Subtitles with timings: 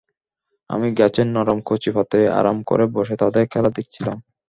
[0.69, 4.17] আমি গাছের নরম কচি পাতায় আরাম করে বসে তাদের খেলা দেখছিলাম।